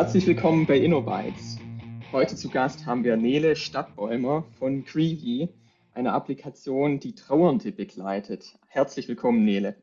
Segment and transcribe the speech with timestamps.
[0.00, 1.58] Herzlich willkommen bei InnoBytes.
[2.10, 5.50] Heute zu Gast haben wir Nele Stadtbäumer von Greevy,
[5.92, 8.58] eine Applikation, die Trauernde begleitet.
[8.66, 9.76] Herzlich willkommen, Nele.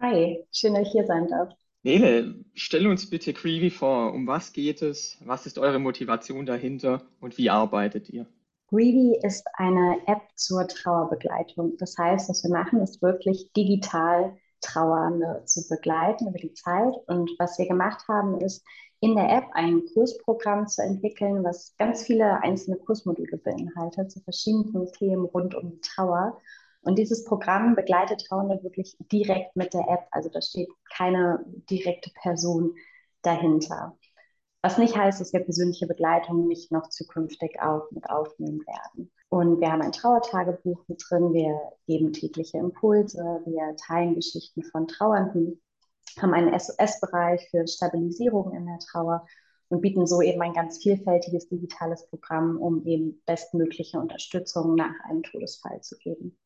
[0.00, 1.54] Hi, schön, dass ich hier sein darf.
[1.84, 4.12] Nele, stell uns bitte Greevy vor.
[4.12, 5.16] Um was geht es?
[5.24, 8.26] Was ist eure Motivation dahinter und wie arbeitet ihr?
[8.66, 11.76] Greevy ist eine App zur Trauerbegleitung.
[11.78, 16.94] Das heißt, was wir machen, ist wirklich digital Trauernde zu begleiten über die Zeit.
[17.06, 18.64] Und was wir gemacht haben, ist,
[19.00, 24.90] in der App ein Kursprogramm zu entwickeln, was ganz viele einzelne Kursmodule beinhaltet, zu verschiedenen
[24.92, 26.40] Themen rund um Trauer.
[26.82, 30.06] Und dieses Programm begleitet Trauernde wirklich direkt mit der App.
[30.12, 32.74] Also da steht keine direkte Person
[33.22, 33.98] dahinter.
[34.62, 39.10] Was nicht heißt, dass wir persönliche Begleitung nicht noch zukünftig auch mit aufnehmen werden.
[39.32, 44.86] Und wir haben ein Trauertagebuch mit drin, wir geben tägliche Impulse, wir teilen Geschichten von
[44.86, 45.58] Trauernden
[46.20, 49.26] haben einen SOS-Bereich für Stabilisierung in der Trauer
[49.68, 55.22] und bieten so eben ein ganz vielfältiges digitales Programm, um eben bestmögliche Unterstützung nach einem
[55.22, 56.36] Todesfall zu geben.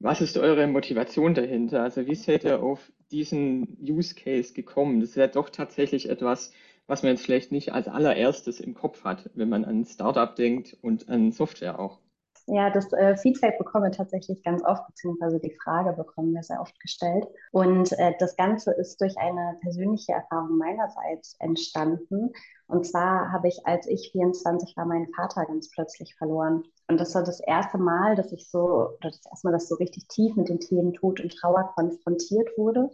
[0.00, 1.84] Was ist eure Motivation dahinter?
[1.84, 4.98] Also wie seid ihr auf diesen Use Case gekommen?
[4.98, 6.50] Das ist ja doch tatsächlich etwas,
[6.90, 10.76] was man jetzt vielleicht nicht als allererstes im Kopf hat, wenn man an Startup denkt
[10.82, 12.00] und an Software auch.
[12.46, 16.60] Ja, das äh, Feedback bekommen wir tatsächlich ganz oft, beziehungsweise die Frage bekommen wir sehr
[16.60, 17.28] oft gestellt.
[17.52, 22.32] Und äh, das Ganze ist durch eine persönliche Erfahrung meinerseits entstanden.
[22.66, 26.64] Und zwar habe ich, als ich 24 war, meinen Vater ganz plötzlich verloren.
[26.88, 29.76] Und das war das erste Mal, dass ich so, oder das erste Mal, dass so
[29.76, 32.90] richtig tief mit den Themen Tod und Trauer konfrontiert wurde.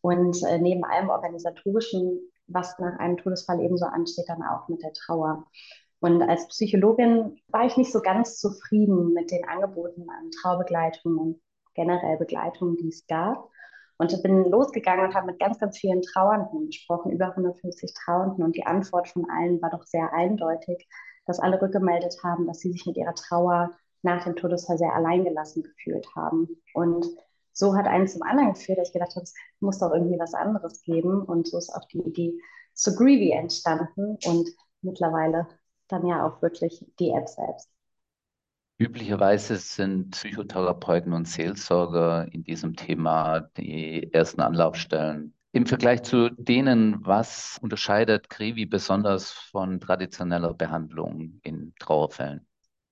[0.00, 4.92] Und äh, neben allem Organisatorischen, was nach einem Todesfall ebenso ansteht, dann auch mit der
[4.92, 5.46] Trauer.
[6.00, 11.40] Und als Psychologin war ich nicht so ganz zufrieden mit den Angeboten an Traubegleitung und
[11.74, 13.48] generell Begleitung, die es gab.
[13.98, 18.44] Und bin losgegangen und habe mit ganz, ganz vielen Trauernden gesprochen, über 150 Trauernden.
[18.44, 20.86] Und die Antwort von allen war doch sehr eindeutig,
[21.24, 23.70] dass alle rückgemeldet haben, dass sie sich mit ihrer Trauer
[24.02, 26.48] nach dem Todesfall sehr alleingelassen gefühlt haben.
[26.74, 27.06] Und
[27.56, 30.34] so hat eins zum anderen geführt, dass ich gedacht habe, es muss doch irgendwie was
[30.34, 31.22] anderes geben.
[31.22, 32.34] Und so ist auch die Idee
[32.74, 34.18] zu Greevy entstanden.
[34.26, 34.50] Und
[34.82, 35.48] mittlerweile
[35.88, 37.70] dann ja auch wirklich die App selbst.
[38.78, 45.32] Üblicherweise sind Psychotherapeuten und Seelsorger in diesem Thema die ersten Anlaufstellen.
[45.52, 52.46] Im Vergleich zu denen, was unterscheidet Krivi besonders von traditioneller Behandlung in Trauerfällen?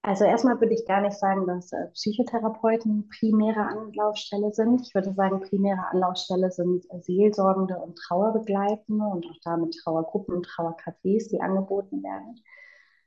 [0.07, 4.83] Also erstmal würde ich gar nicht sagen, dass äh, Psychotherapeuten primäre Anlaufstelle sind.
[4.83, 11.31] Ich würde sagen, primäre Anlaufstelle sind Seelsorgende und Trauerbegleitende und auch damit Trauergruppen und Trauercafés,
[11.31, 12.39] die angeboten werden.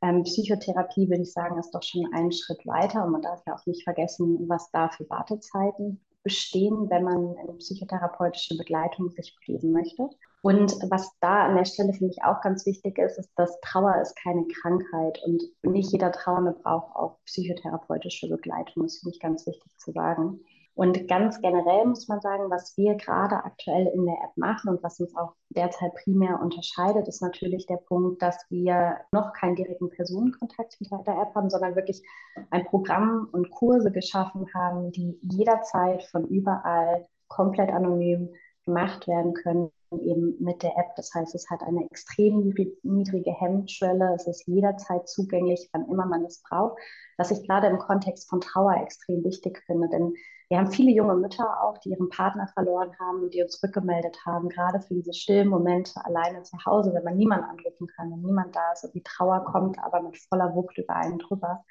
[0.02, 3.54] Ähm, Psychotherapie, würde ich sagen, ist doch schon einen Schritt weiter und man darf ja
[3.54, 9.72] auch nicht vergessen, was da für Wartezeiten bestehen, wenn man in psychotherapeutische Begleitung sich begeben
[9.72, 10.10] möchte.
[10.42, 14.02] Und was da an der Stelle finde ich auch ganz wichtig ist, ist, dass Trauer
[14.02, 18.84] ist keine Krankheit und nicht jeder Trauernde braucht auch psychotherapeutische Begleitung.
[18.84, 20.42] Das finde ich ganz wichtig zu sagen.
[20.78, 24.84] Und ganz generell muss man sagen, was wir gerade aktuell in der App machen und
[24.84, 29.90] was uns auch derzeit primär unterscheidet, ist natürlich der Punkt, dass wir noch keinen direkten
[29.90, 32.04] Personenkontakt hinter der App haben, sondern wirklich
[32.52, 38.30] ein Programm und Kurse geschaffen haben, die jederzeit von überall komplett anonym
[38.64, 40.96] gemacht werden können, eben mit der App.
[40.96, 44.14] Das heißt, es hat eine extrem niedrige Hemmschwelle.
[44.14, 46.78] Es ist jederzeit zugänglich, wann immer man es braucht.
[47.18, 50.14] Was ich gerade im Kontext von Trauer extrem wichtig finde, denn
[50.50, 54.26] wir haben viele junge Mütter auch, die ihren Partner verloren haben und die uns rückgemeldet
[54.26, 58.22] haben, gerade für diese stillen Momente alleine zu Hause, wenn man niemanden anrufen kann, wenn
[58.22, 61.66] niemand da ist und die Trauer kommt aber mit voller Wucht über einen drüber,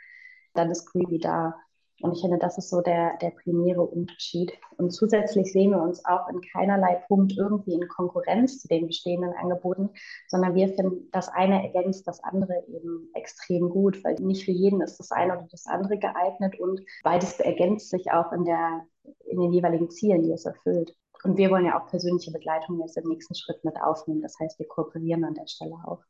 [0.54, 1.54] dann ist Greedy da.
[2.02, 4.52] Und ich finde, das ist so der, der primäre Unterschied.
[4.76, 9.32] Und zusätzlich sehen wir uns auch in keinerlei Punkt irgendwie in Konkurrenz zu den bestehenden
[9.32, 9.90] Angeboten,
[10.28, 14.82] sondern wir finden, das eine ergänzt das andere eben extrem gut, weil nicht für jeden
[14.82, 18.82] ist das eine oder das andere geeignet und beides ergänzt sich auch in, der,
[19.24, 20.94] in den jeweiligen Zielen, die es erfüllt.
[21.24, 24.20] Und wir wollen ja auch persönliche Begleitung jetzt im nächsten Schritt mit aufnehmen.
[24.20, 26.02] Das heißt, wir kooperieren an der Stelle auch.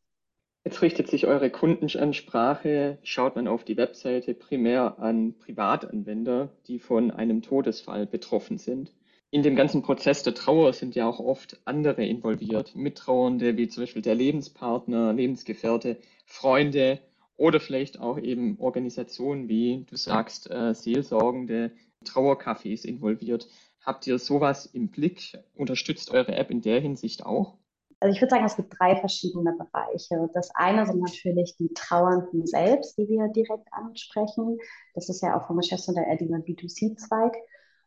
[0.67, 7.13] Jetzt richtet sich eure Kundenansprache, schaut man auf die Webseite primär an Privatanwender, die von
[7.13, 8.93] einem Todesfall betroffen sind.
[9.31, 13.85] In dem ganzen Prozess der Trauer sind ja auch oft andere involviert, Mittrauernde wie zum
[13.85, 16.99] Beispiel der Lebenspartner, Lebensgefährte, Freunde
[17.37, 21.71] oder vielleicht auch eben Organisationen wie du sagst, äh, Seelsorgende,
[22.05, 23.47] Trauercafés involviert.
[23.85, 25.39] Habt ihr sowas im Blick?
[25.55, 27.57] Unterstützt eure App in der Hinsicht auch?
[28.01, 30.29] Also ich würde sagen, es gibt drei verschiedene Bereiche.
[30.35, 34.59] Das eine sind natürlich die Trauernden selbst, die wir direkt ansprechen.
[34.95, 37.35] Das ist ja auch vom Geschäftsmodell eher dieser B2C-Zweig.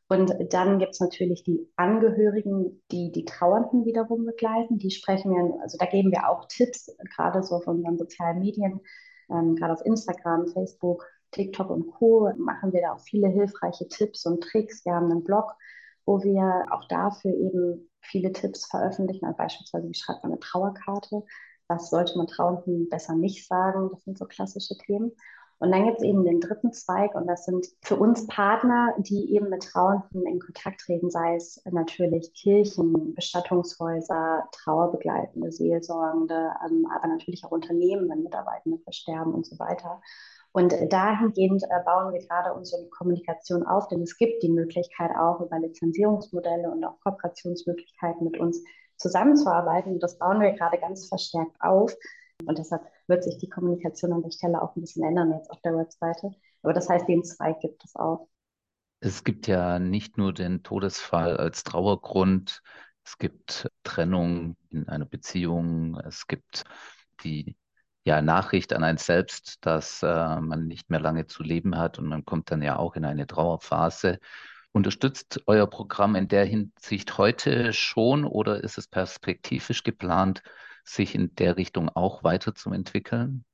[0.07, 4.79] Und dann gibt es natürlich die Angehörigen, die die Trauernden wiederum begleiten.
[4.79, 8.79] Die sprechen wir, also da geben wir auch Tipps, gerade so von unseren sozialen Medien,
[9.29, 12.31] ähm, gerade auf Instagram, Facebook, TikTok und Co.
[12.37, 14.83] machen wir da auch viele hilfreiche Tipps und Tricks.
[14.83, 15.53] Wir haben einen Blog,
[16.07, 21.23] wo wir auch dafür eben viele Tipps veröffentlichen, also beispielsweise wie schreibt man eine Trauerkarte,
[21.67, 25.11] was sollte man Trauernden besser nicht sagen, das sind so klassische Themen.
[25.59, 29.35] Und dann gibt es eben den dritten Zweig und das sind für uns Partner, die
[29.35, 37.07] eben mit Trauernden in Kontakt treten, sei es natürlich Kirchen, Bestattungshäuser, Trauerbegleitende, Seelsorgende, ähm, aber
[37.09, 40.01] natürlich auch Unternehmen, wenn Mitarbeitende versterben und so weiter.
[40.51, 45.41] Und dahingehend äh, bauen wir gerade unsere Kommunikation auf, denn es gibt die Möglichkeit auch
[45.41, 48.63] über Lizenzierungsmodelle und auch Kooperationsmöglichkeiten mit uns
[48.97, 49.93] zusammenzuarbeiten.
[49.93, 51.93] Und das bauen wir gerade ganz verstärkt auf.
[52.45, 55.61] Und deshalb wird sich die Kommunikation an der Stelle auch ein bisschen ändern jetzt auf
[55.61, 56.31] der Webseite.
[56.63, 58.27] Aber das heißt, den Zweig gibt es auch.
[59.01, 62.61] Es gibt ja nicht nur den Todesfall als Trauergrund,
[63.05, 66.63] es gibt Trennung in einer Beziehung, es gibt
[67.23, 67.55] die
[68.09, 72.07] ja, Nachricht an einen selbst, dass äh, man nicht mehr lange zu leben hat und
[72.07, 74.17] man kommt dann ja auch in eine Trauerphase.
[74.71, 80.41] Unterstützt euer Programm in der Hinsicht heute schon oder ist es perspektivisch geplant,
[80.83, 83.45] sich in der Richtung auch weiterzuentwickeln?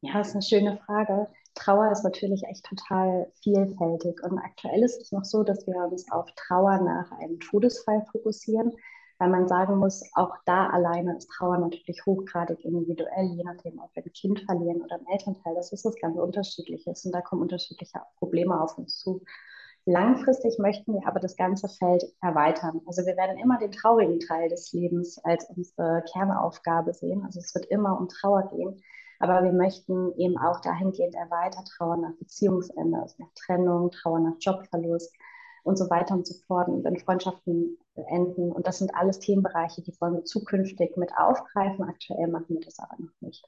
[0.00, 1.26] Ja, das ist eine schöne Frage.
[1.56, 4.22] Trauer ist natürlich echt total vielfältig.
[4.22, 8.70] Und aktuell ist es noch so, dass wir uns auf Trauer nach einem Todesfall fokussieren,
[9.18, 13.94] weil man sagen muss, auch da alleine ist Trauer natürlich hochgradig individuell, je nachdem, ob
[13.94, 15.54] wir ein Kind verlieren oder ein Elternteil.
[15.54, 19.22] Das ist was ganz Unterschiedliches und da kommen unterschiedliche Probleme auf uns zu.
[19.86, 22.80] Langfristig möchten wir aber das ganze Feld erweitern.
[22.86, 27.24] Also wir werden immer den traurigen Teil des Lebens als unsere Kernaufgabe sehen.
[27.24, 28.82] Also es wird immer um Trauer gehen.
[29.18, 34.34] Aber wir möchten eben auch dahingehend erweitert Trauer nach Beziehungsende, also nach Trennung, Trauer nach
[34.40, 35.14] Jobverlust
[35.62, 38.52] und so weiter und so fort und wenn Freundschaften enden.
[38.52, 41.84] Und das sind alles Themenbereiche, die wollen wir zukünftig mit aufgreifen.
[41.84, 43.44] Aktuell machen wir das aber noch nicht.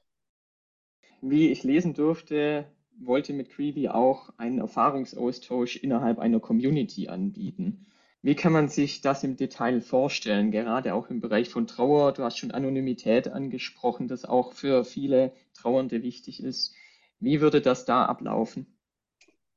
[1.21, 2.65] Wie ich lesen durfte,
[2.97, 7.85] wollte mit Creevy auch einen Erfahrungsaustausch innerhalb einer Community anbieten.
[8.21, 12.11] Wie kann man sich das im Detail vorstellen, gerade auch im Bereich von Trauer?
[12.13, 16.75] Du hast schon Anonymität angesprochen, das auch für viele Trauernde wichtig ist.
[17.19, 18.78] Wie würde das da ablaufen?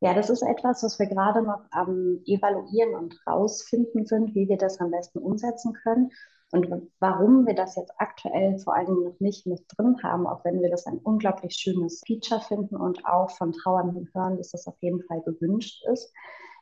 [0.03, 4.57] Ja, das ist etwas, was wir gerade noch am Evaluieren und rausfinden sind, wie wir
[4.57, 6.11] das am besten umsetzen können.
[6.51, 10.45] Und warum wir das jetzt aktuell vor allen Dingen noch nicht mit drin haben, auch
[10.45, 14.67] wenn wir das ein unglaublich schönes Feature finden und auch von Trauernden hören, dass das
[14.67, 16.13] auf jeden Fall gewünscht ist,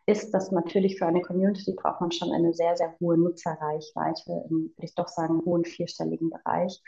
[0.05, 4.65] ist, dass natürlich für eine Community braucht man schon eine sehr, sehr hohe Nutzerreichweite im,
[4.77, 6.83] würde ich doch sagen, hohen vierstelligen Bereich,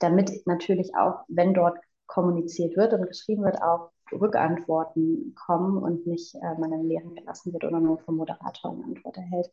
[0.00, 1.78] damit natürlich auch, wenn dort
[2.08, 7.52] kommuniziert wird und geschrieben wird, auch Rückantworten kommen und nicht äh, man im Leeren gelassen
[7.52, 9.50] wird oder nur vom Moderator eine Antwort erhält.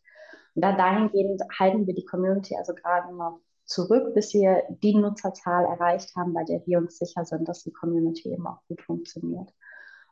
[0.56, 5.66] Und da dahingehend halten wir die Community also gerade noch zurück, bis wir die Nutzerzahl
[5.66, 9.54] erreicht haben, bei der wir uns sicher sind, dass die Community eben auch gut funktioniert.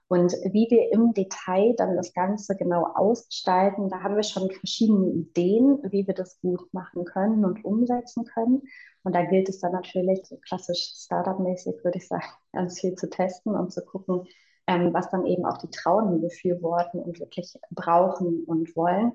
[0.09, 5.09] Und wie wir im Detail dann das Ganze genau ausgestalten, da haben wir schon verschiedene
[5.09, 8.61] Ideen, wie wir das gut machen können und umsetzen können.
[9.03, 13.09] Und da gilt es dann natürlich, so klassisch Startup-mäßig würde ich sagen, ganz viel zu
[13.09, 14.23] testen und zu gucken,
[14.65, 19.13] ähm, was dann eben auch die Trauenden befürworten und wirklich brauchen und wollen.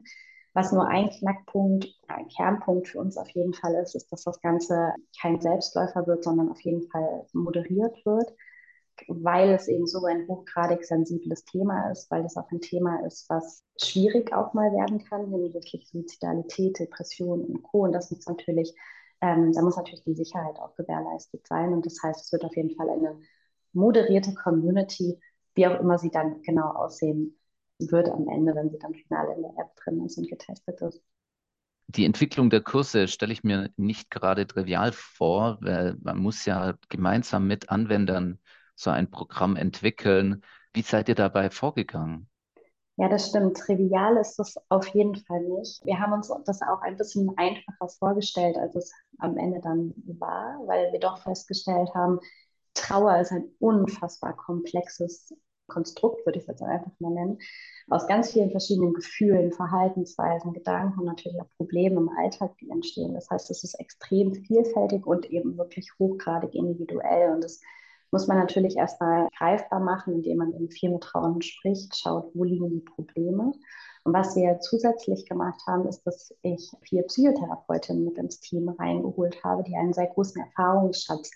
[0.55, 4.39] Was nur ein Knackpunkt, ein Kernpunkt für uns auf jeden Fall ist, ist, dass das
[4.43, 8.35] Ganze kein Selbstläufer wird, sondern auf jeden Fall moderiert wird,
[9.09, 13.29] weil es eben so ein hochgradig sensibles Thema ist, weil es auch ein Thema ist,
[13.29, 17.85] was schwierig auch mal werden kann hinsichtlich Suizidalität, Depression und Co.
[17.85, 18.75] Und das muss natürlich,
[19.21, 21.73] ähm, da muss natürlich die Sicherheit auch gewährleistet sein.
[21.73, 23.19] Und das heißt, es wird auf jeden Fall eine
[23.73, 25.19] moderierte Community,
[25.55, 27.39] wie auch immer sie dann genau aussehen
[27.79, 31.03] wird am Ende, wenn sie dann final in der App drin ist und getestet ist.
[31.89, 36.75] Die Entwicklung der Kurse stelle ich mir nicht gerade trivial vor, weil man muss ja
[36.89, 38.39] gemeinsam mit Anwendern
[38.83, 40.43] so ein Programm entwickeln.
[40.73, 42.29] Wie seid ihr dabei vorgegangen?
[42.97, 43.57] Ja, das stimmt.
[43.57, 45.85] Trivial ist das auf jeden Fall nicht.
[45.85, 50.61] Wir haben uns das auch ein bisschen einfacher vorgestellt, als es am Ende dann war,
[50.67, 52.21] weil wir doch festgestellt haben,
[52.75, 55.35] Trauer ist ein unfassbar komplexes
[55.69, 57.39] Konstrukt, würde ich es jetzt einfach mal nennen,
[57.89, 63.15] aus ganz vielen verschiedenen Gefühlen, Verhaltensweisen, Gedanken und natürlich auch Problemen im Alltag, die entstehen.
[63.15, 67.33] Das heißt, es ist extrem vielfältig und eben wirklich hochgradig individuell.
[67.33, 67.61] Und das
[68.13, 72.45] muss man natürlich erstmal greifbar machen, indem man eben viel mit Trauern spricht, schaut, wo
[72.45, 73.53] liegen die Probleme.
[74.05, 79.43] Und was wir zusätzlich gemacht haben, ist, dass ich vier Psychotherapeutinnen mit ins Team reingeholt
[79.43, 81.31] habe, die einen sehr großen Erfahrungsschatz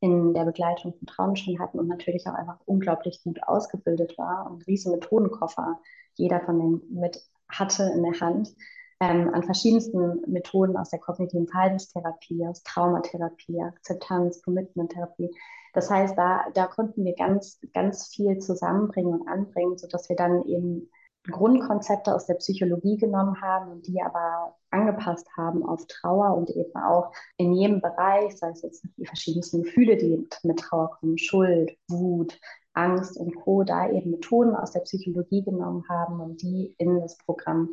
[0.00, 4.50] in der Begleitung von Trauen schon hatten und natürlich auch einfach unglaublich gut ausgebildet war
[4.50, 5.78] und riesen Methodenkoffer
[6.14, 7.10] jeder von den
[7.48, 8.54] hatte in der Hand,
[9.00, 15.30] ähm, an verschiedensten Methoden aus der kognitiven Verhaltenstherapie, aus Traumatherapie, Akzeptanz, Commitment-Therapie.
[15.72, 20.44] Das heißt, da, da konnten wir ganz, ganz viel zusammenbringen und anbringen, sodass wir dann
[20.44, 20.90] eben
[21.28, 26.74] Grundkonzepte aus der Psychologie genommen haben und die aber angepasst haben auf Trauer und eben
[26.76, 31.76] auch in jedem Bereich, sei es jetzt die verschiedensten Gefühle, die mit Trauer kommen, Schuld,
[31.88, 32.38] Wut,
[32.72, 37.18] Angst und Co., da eben Methoden aus der Psychologie genommen haben und die in das
[37.18, 37.70] Programm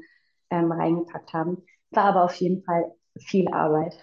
[0.50, 1.64] ähm, reingepackt haben.
[1.92, 3.98] War aber auf jeden Fall viel Arbeit,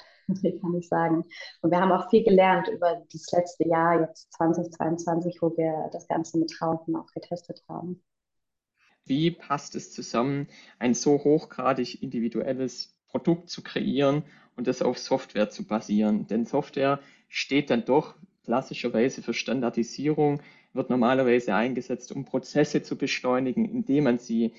[0.60, 1.24] kann ich sagen.
[1.60, 6.08] Und wir haben auch viel gelernt über das letzte Jahr, jetzt 2022, wo wir das
[6.08, 8.02] Ganze mit Trauern auch getestet haben.
[9.04, 14.24] Wie passt es zusammen, ein so hochgradig individuelles Produkt zu kreieren
[14.56, 16.26] und das auf Software zu basieren?
[16.26, 18.14] Denn Software steht dann doch
[18.44, 20.40] klassischerweise für Standardisierung,
[20.72, 24.52] wird normalerweise eingesetzt, um Prozesse zu beschleunigen, indem man sie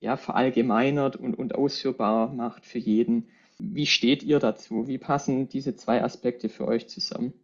[0.00, 3.28] ja, verallgemeinert und, und ausführbar macht für jeden.
[3.60, 4.86] Wie steht ihr dazu?
[4.86, 7.34] Wie passen diese zwei Aspekte für euch zusammen?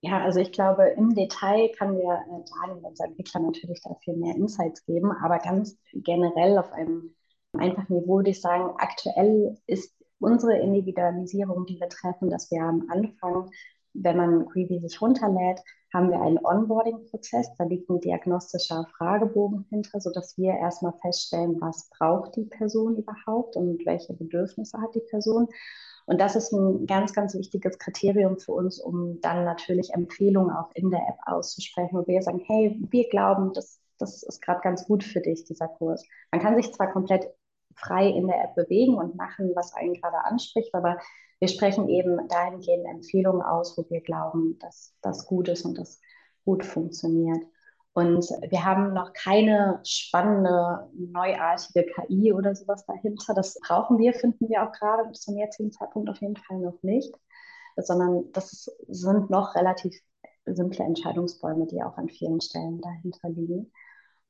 [0.00, 4.16] Ja, also ich glaube, im Detail kann der äh, Daniel, unser Entwickler, natürlich da viel
[4.16, 7.14] mehr Insights geben, aber ganz generell auf einem
[7.54, 12.86] einfachen Niveau würde ich sagen, aktuell ist unsere Individualisierung, die wir treffen, dass wir am
[12.90, 13.50] Anfang,
[13.94, 15.60] wenn man Greedy sich runterlädt,
[15.94, 17.54] haben wir einen Onboarding-Prozess.
[17.56, 23.56] Da liegt ein diagnostischer Fragebogen hinter, sodass wir erstmal feststellen, was braucht die Person überhaupt
[23.56, 25.46] und welche Bedürfnisse hat die Person.
[26.06, 30.70] Und das ist ein ganz, ganz wichtiges Kriterium für uns, um dann natürlich Empfehlungen auch
[30.74, 34.84] in der App auszusprechen, wo wir sagen, hey, wir glauben, das, das ist gerade ganz
[34.86, 36.04] gut für dich, dieser Kurs.
[36.32, 37.30] Man kann sich zwar komplett
[37.76, 40.98] frei in der App bewegen und machen, was einen gerade anspricht, aber
[41.40, 46.00] wir sprechen eben dahingehend Empfehlungen aus, wo wir glauben, dass das gut ist und das
[46.44, 47.44] gut funktioniert.
[47.92, 53.34] Und wir haben noch keine spannende, neuartige KI oder sowas dahinter.
[53.34, 57.14] Das brauchen wir, finden wir auch gerade zum jetzigen Zeitpunkt auf jeden Fall noch nicht,
[57.76, 59.94] sondern das sind noch relativ
[60.44, 63.72] simple Entscheidungsbäume, die auch an vielen Stellen dahinter liegen.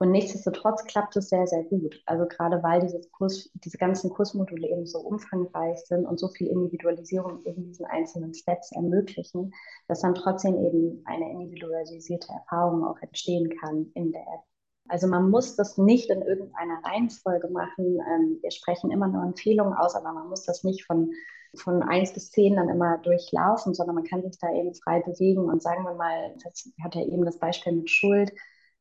[0.05, 2.03] Und nichtsdestotrotz klappt es sehr, sehr gut.
[2.05, 6.49] Also gerade weil dieses Kurs, diese ganzen Kursmodule eben so umfangreich sind und so viel
[6.49, 9.55] Individualisierung in diesen einzelnen Steps ermöglichen,
[9.89, 14.43] dass dann trotzdem eben eine individualisierte Erfahrung auch entstehen kann in der App.
[14.89, 17.99] Also man muss das nicht in irgendeiner Reihenfolge machen.
[18.07, 21.13] Ähm, wir sprechen immer nur Empfehlungen aus, aber man muss das nicht von,
[21.55, 25.49] von 1 bis 10 dann immer durchlaufen, sondern man kann sich da eben frei bewegen
[25.49, 28.31] und sagen wir mal, das hat ja eben das Beispiel mit Schuld,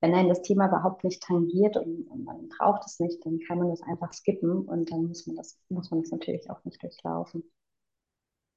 [0.04, 3.58] wenn einen das Thema überhaupt nicht tangiert und, und, man braucht es nicht, dann kann
[3.58, 6.84] man das einfach skippen und dann muss man das, muss man das natürlich auch nicht
[6.84, 7.42] durchlaufen.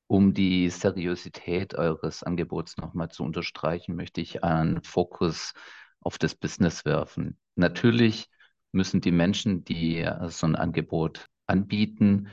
[0.09, 5.53] Um die Seriosität eures Angebots nochmal zu unterstreichen, möchte ich einen Fokus
[6.00, 7.38] auf das Business werfen.
[7.55, 8.29] Natürlich
[8.73, 12.26] müssen die Menschen, die so ein Angebot anbieten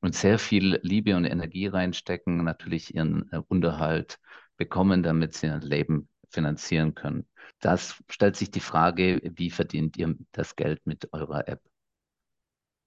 [0.00, 4.18] und sehr viel Liebe und Energie reinstecken, natürlich ihren äh, Unterhalt
[4.56, 7.26] bekommen, damit sie ein Leben finanzieren können.
[7.60, 11.62] Das stellt sich die Frage, wie verdient ihr das Geld mit eurer App?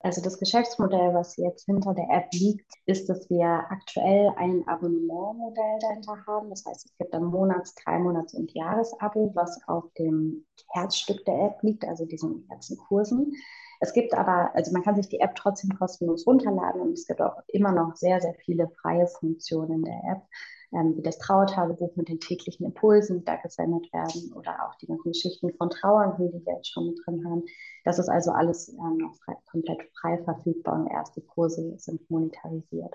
[0.01, 5.79] Also das Geschäftsmodell, was jetzt hinter der App liegt, ist, dass wir aktuell ein Abonnementmodell
[5.82, 6.50] dahinter haben.
[6.51, 11.48] Das heißt, es gibt ein Monats-, drei Monats- und Jahresabo, was auf dem Herzstück der
[11.48, 13.34] App liegt, also diesen ganzen Kursen.
[13.80, 17.22] Es gibt aber, also man kann sich die App trotzdem kostenlos runterladen und es gibt
[17.22, 20.22] auch immer noch sehr, sehr viele freie Funktionen der App
[20.74, 24.88] ähm, wie das Trauertagebuch mit den täglichen Impulsen, die da gesendet werden oder auch die
[24.88, 27.44] ganzen Geschichten von Trauernden, die wir jetzt schon mit drin haben.
[27.86, 32.10] Das ist also alles ähm, noch frei, komplett frei verfügbar und erst die Kurse sind
[32.10, 32.94] monetarisiert.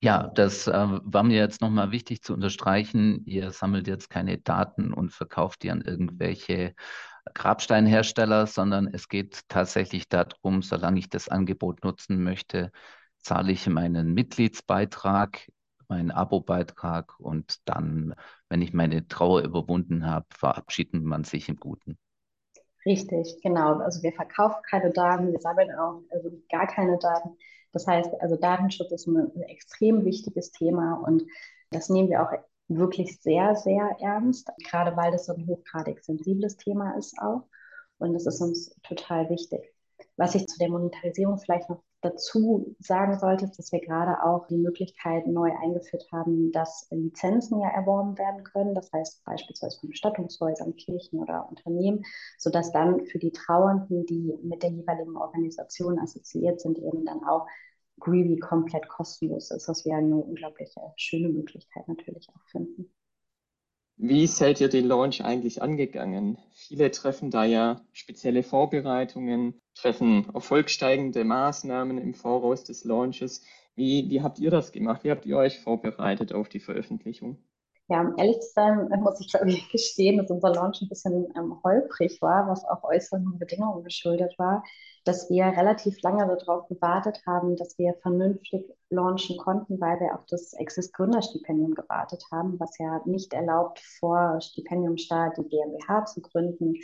[0.00, 3.24] Ja, das äh, war mir jetzt nochmal wichtig zu unterstreichen.
[3.26, 6.74] Ihr sammelt jetzt keine Daten und verkauft die an irgendwelche
[7.34, 12.70] Grabsteinhersteller, sondern es geht tatsächlich darum, solange ich das Angebot nutzen möchte,
[13.18, 15.48] zahle ich meinen Mitgliedsbeitrag
[15.88, 18.14] meinen Abo-Beitrag und dann,
[18.48, 21.98] wenn ich meine Trauer überwunden habe, verabschiedet man sich im Guten.
[22.86, 23.78] Richtig, genau.
[23.78, 27.36] Also wir verkaufen keine Daten, wir sammeln auch also gar keine Daten.
[27.72, 31.24] Das heißt, also Datenschutz ist ein, ein extrem wichtiges Thema und
[31.70, 32.32] das nehmen wir auch
[32.68, 37.44] wirklich sehr, sehr ernst, gerade weil das so ein hochgradig sensibles Thema ist auch.
[37.98, 39.72] Und das ist uns total wichtig.
[40.16, 44.46] Was ich zu der Monetarisierung vielleicht noch dazu sagen sollte, ist, dass wir gerade auch
[44.46, 48.74] die Möglichkeit neu eingeführt haben, dass Lizenzen ja erworben werden können.
[48.74, 52.04] Das heißt beispielsweise von Bestattungshäusern, Kirchen oder Unternehmen,
[52.38, 57.46] sodass dann für die Trauernden, die mit der jeweiligen Organisation assoziiert sind, eben dann auch
[57.98, 62.90] Greedy komplett kostenlos ist, was wir eine unglaublich schöne Möglichkeit natürlich auch finden.
[64.00, 66.38] Wie seid ihr den Launch eigentlich angegangen?
[66.52, 73.44] Viele treffen da ja spezielle Vorbereitungen, treffen erfolgsteigende Maßnahmen im Voraus des Launches.
[73.74, 75.02] Wie, wie habt ihr das gemacht?
[75.02, 77.38] Wie habt ihr euch vorbereitet auf die Veröffentlichung?
[77.90, 81.32] Ja, um ehrlich zu sein, muss ich glaube ich gestehen, dass unser Launch ein bisschen
[81.36, 84.62] ähm, holprig war, was auch äußeren Bedingungen geschuldet war,
[85.04, 90.26] dass wir relativ lange darauf gewartet haben, dass wir vernünftig launchen konnten, weil wir auf
[90.28, 96.74] das Exist Gründerstipendium gewartet haben, was ja nicht erlaubt, vor Stipendiumstart die GmbH zu gründen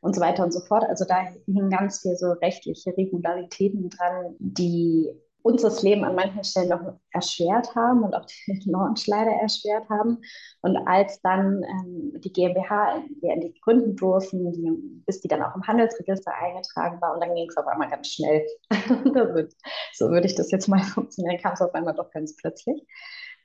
[0.00, 0.84] und so weiter und so fort.
[0.84, 6.44] Also da hingen ganz viel so rechtliche Regularitäten dran, die uns das Leben an manchen
[6.44, 10.18] Stellen noch erschwert haben und auch den Launch leider erschwert haben.
[10.62, 14.70] Und als dann ähm, die GmbH, wir endlich gründen durften, die,
[15.06, 18.08] bis die dann auch im Handelsregister eingetragen war, und dann ging es auf einmal ganz
[18.08, 18.46] schnell.
[19.94, 22.86] so würde ich das jetzt mal funktionieren, kam es auf einmal doch ganz plötzlich.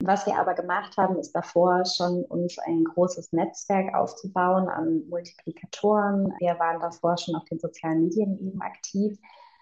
[0.00, 6.32] Was wir aber gemacht haben, ist davor schon uns ein großes Netzwerk aufzubauen an Multiplikatoren.
[6.38, 9.18] Wir waren davor schon auf den sozialen Medien eben aktiv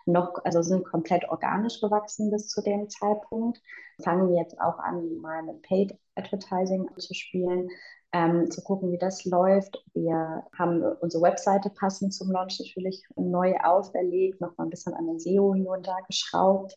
[0.07, 3.61] noch, also sind komplett organisch gewachsen bis zu dem Zeitpunkt.
[4.03, 7.69] Fangen jetzt auch an, mal mit Paid Advertising zu spielen,
[8.13, 9.85] ähm, zu gucken, wie das läuft.
[9.95, 15.07] Wir haben unsere Webseite passend zum Launch natürlich neu auferlegt, noch mal ein bisschen an
[15.07, 16.77] den SEO hier und da geschraubt,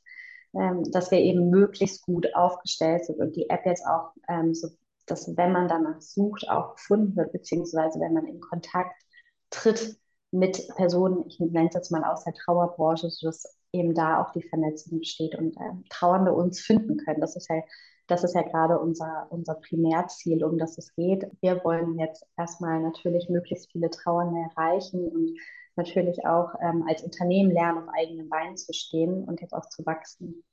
[0.54, 4.70] ähm, dass wir eben möglichst gut aufgestellt sind und die App jetzt auch, ähm, so,
[5.06, 9.02] dass wenn man danach sucht, auch gefunden wird, beziehungsweise wenn man in Kontakt
[9.50, 9.98] tritt
[10.32, 14.44] mit Personen, ich nenne es jetzt mal aus der Trauerbranche, sodass eben da auch die
[14.44, 17.22] Vernetzung besteht und äh, Trauernde uns finden können.
[17.22, 17.62] Das ist ja,
[18.08, 21.26] das ist ja gerade unser, unser Primärziel, um das es geht.
[21.42, 25.38] Wir wollen jetzt erstmal natürlich möglichst viele Trauernde erreichen und
[25.76, 29.86] natürlich auch ähm, als Unternehmen lernen, auf eigenen Beinen zu stehen und jetzt auch zu
[29.86, 30.44] wachsen.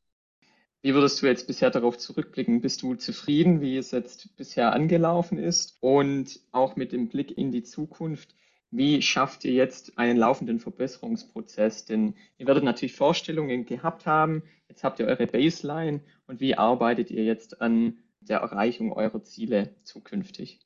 [0.83, 2.61] Wie würdest du jetzt bisher darauf zurückblicken?
[2.61, 5.79] Bist du zufrieden, wie es jetzt bisher angelaufen ist?
[5.81, 8.37] Und auch mit dem Blick in die Zukunft,
[8.71, 11.85] wie schafft ihr jetzt einen laufenden Verbesserungsprozess?
[11.85, 17.11] Denn ihr werdet natürlich Vorstellungen gehabt haben, jetzt habt ihr eure Baseline und wie arbeitet
[17.11, 20.61] ihr jetzt an der Erreichung eurer Ziele zukünftig?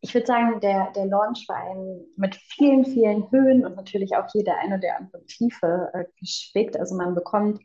[0.00, 4.26] Ich würde sagen, der, der Launch war ein, mit vielen, vielen Höhen und natürlich auch
[4.34, 6.78] jede eine oder andere Tiefe äh, gespickt.
[6.78, 7.60] Also man bekommt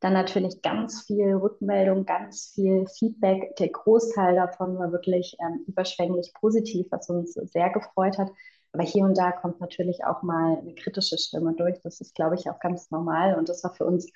[0.00, 3.56] dann natürlich ganz viel Rückmeldung, ganz viel Feedback.
[3.56, 8.30] Der Großteil davon war wirklich ähm, überschwänglich positiv, was uns sehr gefreut hat.
[8.74, 11.80] Aber hier und da kommt natürlich auch mal eine kritische Stimme durch.
[11.82, 13.36] Das ist, glaube ich, auch ganz normal.
[13.36, 14.10] Und das war für uns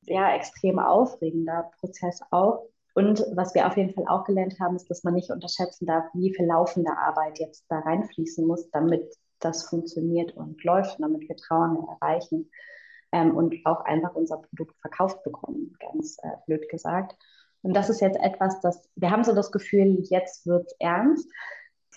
[0.00, 2.64] sehr extrem aufregender Prozess auch.
[2.94, 6.06] Und was wir auf jeden Fall auch gelernt haben, ist, dass man nicht unterschätzen darf,
[6.14, 11.36] wie viel laufende Arbeit jetzt da reinfließen muss, damit das funktioniert und läuft, damit wir
[11.36, 12.50] Trauernde erreichen
[13.12, 17.14] ähm, und auch einfach unser Produkt verkauft bekommen, ganz äh, blöd gesagt.
[17.60, 21.30] Und das ist jetzt etwas, das wir haben so das Gefühl, jetzt wird es ernst.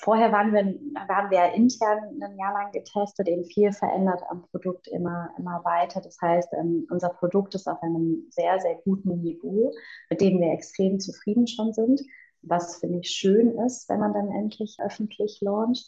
[0.03, 0.63] Vorher waren wir,
[1.07, 6.01] haben wir intern ein Jahr lang getestet, eben viel verändert am Produkt immer, immer weiter.
[6.01, 9.71] Das heißt, ähm, unser Produkt ist auf einem sehr, sehr guten Niveau,
[10.09, 12.01] mit dem wir extrem zufrieden schon sind,
[12.41, 15.87] was finde ich schön ist, wenn man dann endlich öffentlich launcht.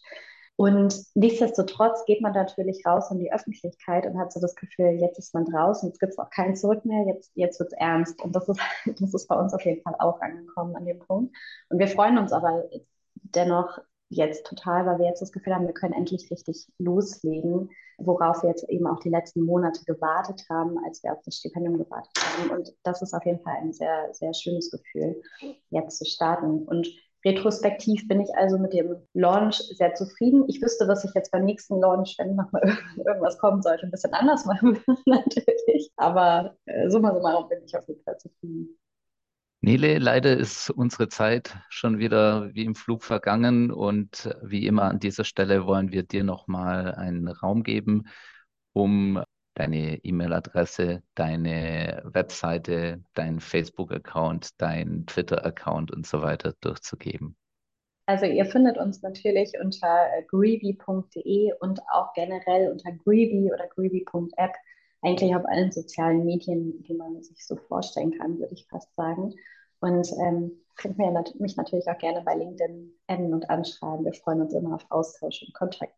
[0.58, 5.18] Und nichtsdestotrotz geht man natürlich raus in die Öffentlichkeit und hat so das Gefühl, jetzt
[5.18, 8.22] ist man draußen, jetzt gibt es auch kein Zurück mehr, jetzt, jetzt wird es ernst.
[8.22, 11.36] Und das ist, das ist bei uns auf jeden Fall auch angekommen an dem Punkt.
[11.70, 12.70] Und wir freuen uns aber
[13.16, 13.80] dennoch
[14.16, 18.50] jetzt total, weil wir jetzt das Gefühl haben, wir können endlich richtig loslegen, worauf wir
[18.50, 22.52] jetzt eben auch die letzten Monate gewartet haben, als wir auf das Stipendium gewartet haben.
[22.52, 25.22] Und das ist auf jeden Fall ein sehr, sehr schönes Gefühl,
[25.70, 26.64] jetzt zu starten.
[26.64, 26.88] Und
[27.26, 30.46] retrospektiv bin ich also mit dem Launch sehr zufrieden.
[30.48, 32.64] Ich wüsste, was ich jetzt beim nächsten Launch, wenn nochmal
[33.06, 35.92] irgendwas kommen sollte, ein bisschen anders machen würde, natürlich.
[35.96, 38.78] Aber äh, summa summarum bin ich auf jeden Fall zufrieden.
[39.66, 45.00] Nele, leider ist unsere Zeit schon wieder wie im Flug vergangen und wie immer an
[45.00, 48.10] dieser Stelle wollen wir dir nochmal einen Raum geben,
[48.74, 49.24] um
[49.54, 57.38] deine E-Mail-Adresse, deine Webseite, dein Facebook-Account, dein Twitter-Account und so weiter durchzugeben.
[58.06, 64.52] Also ihr findet uns natürlich unter greeby.de und auch generell unter greeby oder greeby.app
[65.04, 69.34] eigentlich auf allen sozialen Medien, die man sich so vorstellen kann, würde ich fast sagen.
[69.80, 74.06] Und ähm, könnt mir mich natürlich auch gerne bei LinkedIn adden und anschreiben.
[74.06, 75.94] Wir freuen uns immer auf Austausch und Kontakt.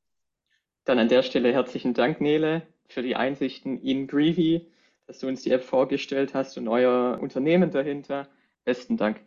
[0.86, 4.68] Dann an der Stelle herzlichen Dank, Nele, für die Einsichten in Greevy,
[5.08, 8.28] dass du uns die App vorgestellt hast und euer Unternehmen dahinter.
[8.64, 9.20] Besten Dank.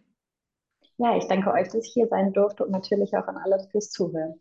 [0.97, 3.91] Ja, ich danke euch, dass ich hier sein durfte und natürlich auch an alle fürs
[3.91, 4.41] Zuhören.